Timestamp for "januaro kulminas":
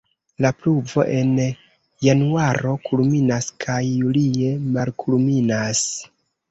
2.07-3.53